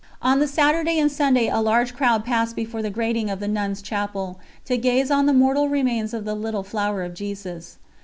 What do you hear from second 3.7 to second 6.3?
chapel, to gaze on the mortal remains of